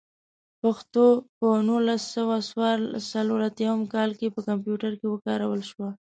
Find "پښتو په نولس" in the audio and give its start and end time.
0.61-2.03